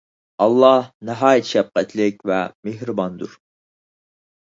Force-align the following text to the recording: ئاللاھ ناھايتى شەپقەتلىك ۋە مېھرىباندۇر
ئاللاھ 0.43 0.85
ناھايتى 1.09 1.49
شەپقەتلىك 1.49 2.25
ۋە 2.31 2.39
مېھرىباندۇر 2.69 3.37